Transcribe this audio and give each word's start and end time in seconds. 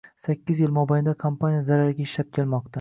Sakkiz 0.27 0.61
yil 0.63 0.73
mobaynida 0.77 1.15
kompaniya 1.25 1.63
zararga 1.71 2.09
ishlab 2.09 2.35
kelmoqda. 2.41 2.69